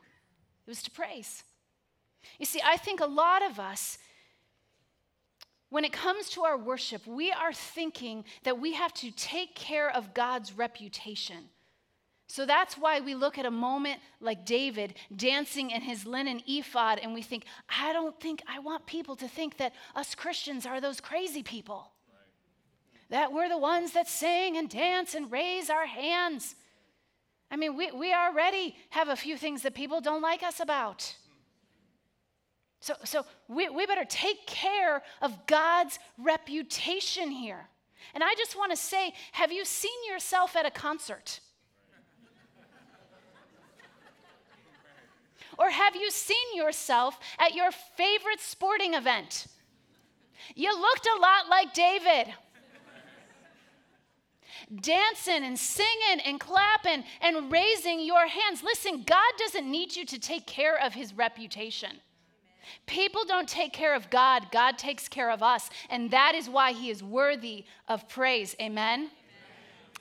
[0.70, 1.42] It was to praise.
[2.38, 3.98] You see, I think a lot of us,
[5.68, 9.90] when it comes to our worship, we are thinking that we have to take care
[9.90, 11.48] of God's reputation.
[12.28, 17.00] So that's why we look at a moment like David dancing in his linen ephod
[17.00, 20.80] and we think, I don't think I want people to think that us Christians are
[20.80, 21.90] those crazy people.
[22.08, 23.18] Right.
[23.18, 26.54] That we're the ones that sing and dance and raise our hands.
[27.50, 31.14] I mean, we, we already have a few things that people don't like us about.
[32.80, 37.68] So, so we, we better take care of God's reputation here.
[38.14, 41.40] And I just want to say have you seen yourself at a concert?
[45.58, 49.46] Or have you seen yourself at your favorite sporting event?
[50.54, 52.32] You looked a lot like David.
[54.74, 58.62] Dancing and singing and clapping and raising your hands.
[58.62, 61.90] Listen, God doesn't need you to take care of his reputation.
[62.86, 65.70] People don't take care of God, God takes care of us.
[65.88, 68.54] And that is why he is worthy of praise.
[68.60, 69.10] Amen.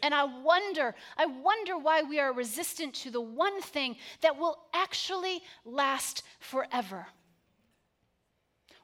[0.01, 4.59] And I wonder, I wonder why we are resistant to the one thing that will
[4.73, 7.07] actually last forever.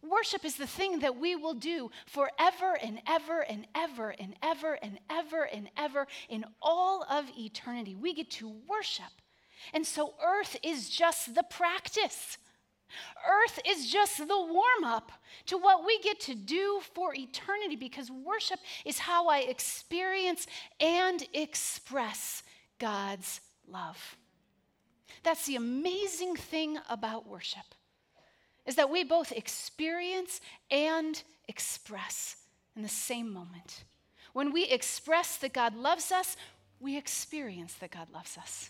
[0.10, 4.74] Worship is the thing that we will do forever and ever and ever and ever
[4.74, 7.96] and ever and ever in all of eternity.
[7.96, 9.12] We get to worship.
[9.74, 12.38] And so earth is just the practice.
[13.28, 15.12] Earth is just the warm up
[15.48, 20.46] to what we get to do for eternity because worship is how I experience
[20.80, 22.44] and express
[22.80, 24.18] God's love.
[25.24, 27.66] That's the amazing thing about worship
[28.66, 30.42] is that we both experience
[30.72, 32.38] and express
[32.76, 33.84] in the same moment.
[34.34, 36.36] When we express that God loves us,
[36.80, 38.70] we experience that God loves us.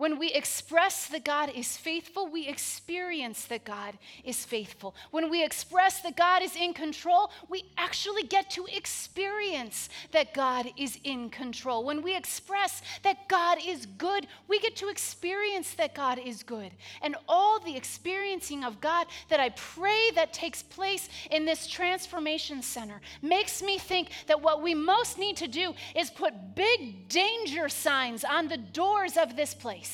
[0.00, 4.94] When we express that God is faithful, we experience that God is faithful.
[5.10, 10.70] When we express that God is in control, we actually get to experience that God
[10.78, 11.84] is in control.
[11.84, 16.70] When we express that God is good, we get to experience that God is good.
[17.02, 22.62] And all the experiencing of God that I pray that takes place in this transformation
[22.62, 27.68] center makes me think that what we most need to do is put big danger
[27.68, 29.89] signs on the doors of this place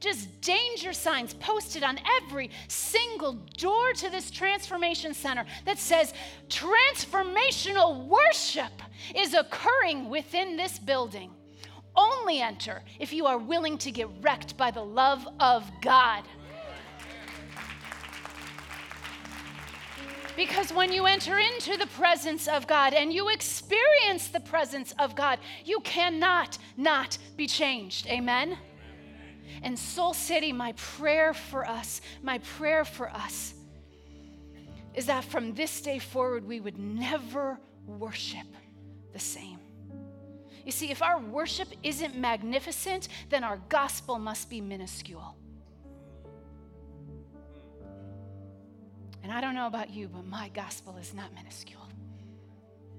[0.00, 6.14] just danger signs posted on every single door to this transformation center that says
[6.48, 8.72] transformational worship
[9.14, 11.30] is occurring within this building.
[11.94, 16.24] Only enter if you are willing to get wrecked by the love of God.
[20.36, 25.14] Because when you enter into the presence of God and you experience the presence of
[25.14, 28.06] God, you cannot not be changed.
[28.06, 28.56] Amen?
[29.62, 33.54] And Soul City, my prayer for us, my prayer for us
[34.94, 38.46] is that from this day forward, we would never worship
[39.12, 39.58] the same.
[40.64, 45.36] You see, if our worship isn't magnificent, then our gospel must be minuscule.
[49.22, 51.86] And I don't know about you, but my gospel is not minuscule.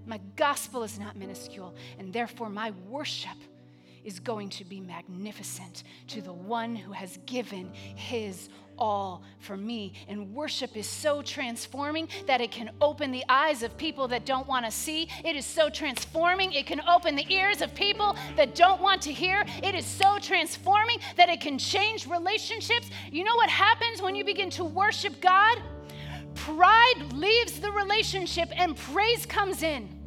[0.05, 3.37] My gospel is not minuscule, and therefore my worship
[4.03, 9.93] is going to be magnificent to the one who has given his all for me.
[10.07, 14.47] And worship is so transforming that it can open the eyes of people that don't
[14.47, 15.07] want to see.
[15.23, 19.13] It is so transforming, it can open the ears of people that don't want to
[19.13, 19.45] hear.
[19.61, 22.89] It is so transforming that it can change relationships.
[23.11, 25.61] You know what happens when you begin to worship God?
[26.33, 30.00] Pride leaves the relationship and praise comes in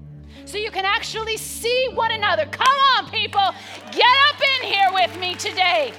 [0.45, 2.47] so you can actually see one another.
[2.47, 3.55] Come on, people,
[3.93, 5.93] get up in here with me today.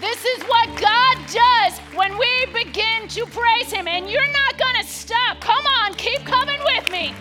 [0.00, 4.76] This is what God does when we begin to praise Him, and you're not going
[4.80, 5.40] to stop.
[5.40, 7.14] Come on, keep coming with me.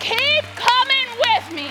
[0.00, 1.68] Keep coming with me.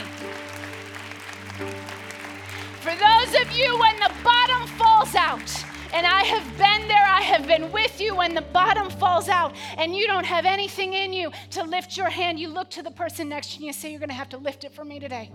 [2.82, 7.22] For those of you when the bottom falls out, and I have been there, I
[7.22, 11.14] have been with you when the bottom falls out and you don't have anything in
[11.14, 12.40] you to lift your hand.
[12.40, 14.38] You look to the person next to you and say, You're going to have to
[14.38, 15.32] lift it for me today.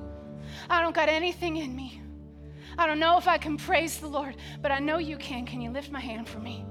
[0.69, 2.03] I don't got anything in me.
[2.77, 5.47] I don't know if I can praise the Lord, but I know you can.
[5.47, 6.65] Can you lift my hand for me?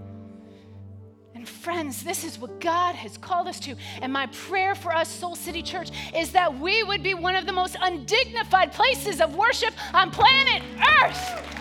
[1.33, 3.75] And friends, this is what God has called us to.
[4.01, 7.45] And my prayer for us, Soul City Church, is that we would be one of
[7.45, 10.63] the most undignified places of worship on planet
[11.03, 11.56] Earth.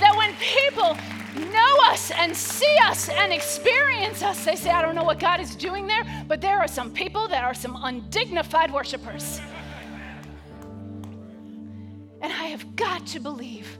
[0.00, 0.96] That when people
[1.50, 5.40] know us and see us and experience us, they say, I don't know what God
[5.40, 9.40] is doing there, but there are some people that are some undignified worshipers.
[12.20, 13.78] And I have got to believe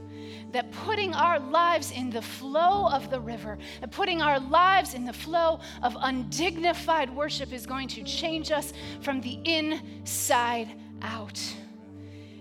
[0.52, 5.04] that putting our lives in the flow of the river, and putting our lives in
[5.04, 10.68] the flow of undignified worship is going to change us from the inside
[11.02, 11.42] out.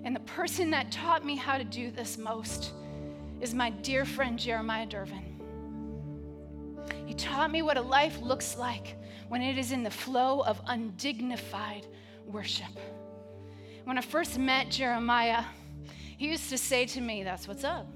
[0.03, 2.73] And the person that taught me how to do this most
[3.41, 5.35] is my dear friend Jeremiah Dervin.
[7.05, 10.61] He taught me what a life looks like when it is in the flow of
[10.67, 11.87] undignified
[12.25, 12.71] worship.
[13.83, 15.43] When I first met Jeremiah,
[16.17, 17.87] he used to say to me, That's what's up.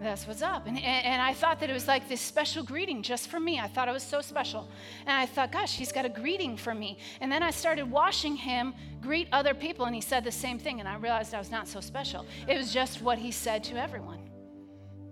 [0.00, 0.66] That's what's up.
[0.66, 3.60] And, and, and, I thought that it was like this special greeting just for me.
[3.60, 4.68] I thought it was so special.
[5.06, 6.98] And I thought, gosh, he's got a greeting for me.
[7.20, 10.80] And then I started watching him greet other people, and he said the same thing.
[10.80, 12.26] And I realized I was not so special.
[12.48, 14.18] It was just what he said to everyone.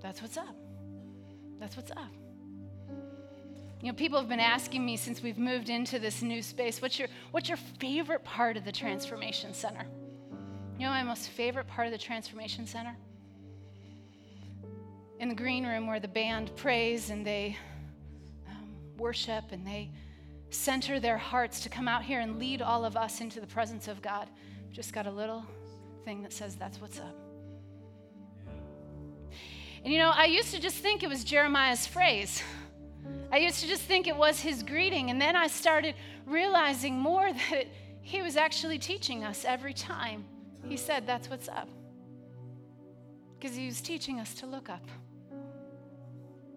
[0.03, 0.57] That's what's up.
[1.61, 2.11] That's what's up.
[3.81, 6.99] You know, people have been asking me since we've moved into this new space, what's
[6.99, 9.87] your, what's your favorite part of the Transformation Center?
[10.79, 12.97] You know, my most favorite part of the Transformation Center?
[15.23, 17.57] In the green room where the band prays and they
[18.51, 19.93] um, worship and they
[20.51, 23.87] center their hearts to come out here and lead all of us into the presence
[23.87, 24.29] of God.
[24.73, 25.47] Just got a little
[26.05, 27.15] thing that says, That's what's up.
[29.85, 32.43] And you know, I used to just think it was Jeremiah's phrase.
[33.31, 35.09] I used to just think it was his greeting.
[35.11, 35.95] And then I started
[36.27, 37.69] realizing more that
[38.01, 40.25] he was actually teaching us every time
[40.67, 41.69] he said, That's what's up.
[43.39, 44.85] Because he was teaching us to look up.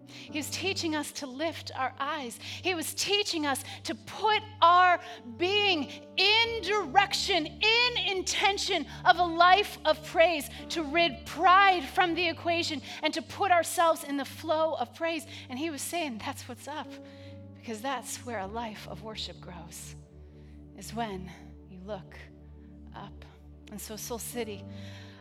[0.08, 2.38] He was teaching us to lift our eyes.
[2.62, 5.00] He was teaching us to put our
[5.36, 12.28] being in direction, in intention of a life of praise, to rid pride from the
[12.28, 15.26] equation and to put ourselves in the flow of praise.
[15.48, 16.88] And he was saying, That's what's up,
[17.56, 19.94] because that's where a life of worship grows,
[20.78, 21.30] is when
[21.70, 22.16] you look
[22.94, 23.24] up.
[23.70, 24.64] And so, Soul City,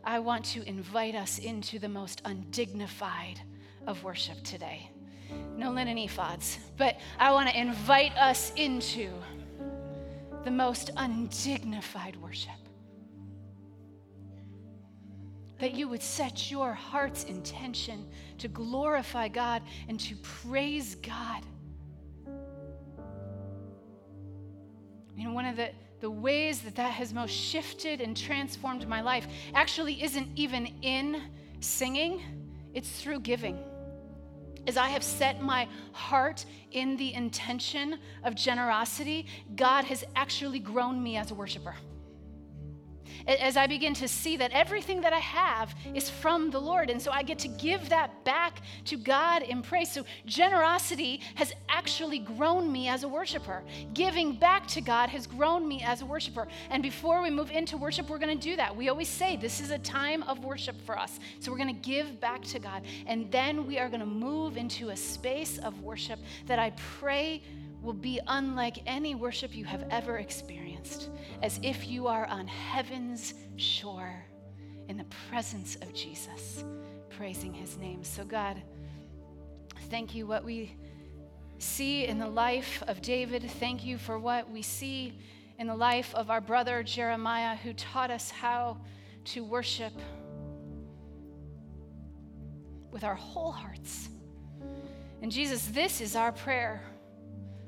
[0.03, 3.41] I want to invite us into the most undignified
[3.88, 4.89] of worship today.
[5.57, 9.09] No linen ephods, but I want to invite us into
[10.43, 12.51] the most undignified worship.
[15.59, 18.05] That you would set your heart's intention
[18.39, 21.43] to glorify God and to praise God.
[25.15, 25.71] You know, one of the,
[26.01, 31.21] the ways that that has most shifted and transformed my life actually isn't even in
[31.61, 32.21] singing,
[32.73, 33.57] it's through giving
[34.68, 41.01] as I have set my heart in the intention of generosity, God has actually grown
[41.01, 41.76] me as a worshiper
[43.28, 46.89] as I begin to see that everything that I have is from the Lord.
[46.89, 49.91] And so I get to give that back to God in praise.
[49.91, 53.63] So generosity has actually grown me as a worshiper.
[53.93, 56.47] Giving back to God has grown me as a worshiper.
[56.70, 58.76] And before we move into worship, we're going to do that.
[58.76, 61.20] We always say this is a time of worship for us.
[61.39, 62.84] So we're going to give back to God.
[63.07, 67.41] And then we are going to move into a space of worship that I pray
[67.82, 70.74] will be unlike any worship you have ever experienced,
[71.41, 74.13] as if you are on heaven's shore
[74.88, 76.63] in the presence of Jesus,
[77.09, 78.03] praising his name.
[78.03, 78.61] So, God,
[79.89, 80.75] thank you what we
[81.57, 83.49] see in the life of David.
[83.59, 85.17] Thank you for what we see
[85.57, 88.77] in the life of our brother Jeremiah, who taught us how
[89.25, 89.93] to worship
[92.91, 94.09] with our whole hearts.
[95.21, 96.81] And Jesus, this is our prayer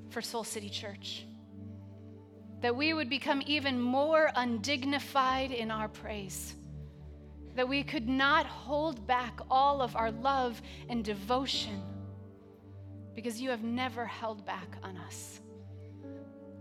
[0.09, 1.25] for Soul City Church.
[2.61, 6.55] That we would become even more undignified in our praise.
[7.55, 11.81] That we could not hold back all of our love and devotion
[13.15, 15.39] because you have never held back on us.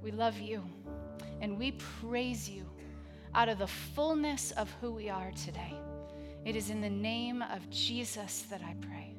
[0.03, 0.63] We love you
[1.41, 2.65] and we praise you
[3.35, 5.75] out of the fullness of who we are today.
[6.45, 9.16] It is in the name of Jesus that I pray.